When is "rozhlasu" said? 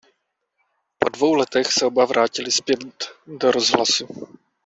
3.51-4.07